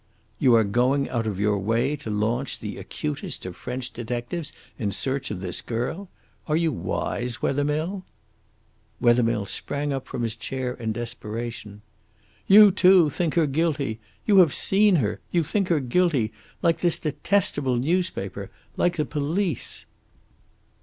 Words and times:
"You 0.39 0.55
are 0.55 0.63
going 0.63 1.07
out 1.11 1.27
of 1.27 1.39
your 1.39 1.59
way 1.59 1.95
to 1.97 2.09
launch 2.09 2.57
the 2.57 2.79
acutest 2.79 3.45
of 3.45 3.55
French 3.55 3.93
detectives 3.93 4.51
in 4.79 4.89
search 4.91 5.29
of 5.29 5.41
this 5.41 5.61
girl. 5.61 6.09
Are 6.47 6.55
you 6.55 6.71
wise, 6.71 7.43
Wethermill?" 7.43 8.03
Wethermill 8.99 9.45
sprang 9.45 9.93
up 9.93 10.07
from 10.07 10.23
his 10.23 10.35
chair 10.35 10.73
in 10.73 10.91
desperation. 10.91 11.83
"You, 12.47 12.71
too, 12.71 13.11
think 13.11 13.35
her 13.35 13.45
guilty! 13.45 13.99
You 14.25 14.37
have 14.39 14.55
seen 14.55 14.95
her. 14.95 15.19
You 15.31 15.43
think 15.43 15.67
her 15.67 15.79
guilty 15.79 16.31
like 16.63 16.79
this 16.79 16.97
detestable 16.97 17.75
newspaper, 17.75 18.49
like 18.77 18.97
the 18.97 19.05
police." 19.05 19.85